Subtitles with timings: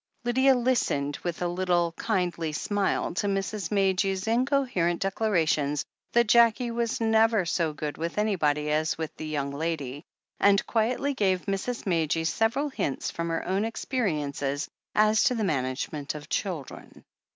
[0.23, 3.69] Lydia listened with a little, kindly smile to Mrs.
[3.71, 9.27] Madge's incoherent declarations that Jackie was never so good with any body as with the
[9.27, 10.03] young lady,
[10.39, 11.85] and quietly gave Mrs.
[11.85, 14.67] Madge several hints from her own experience as
[15.25, 17.03] to the management of children.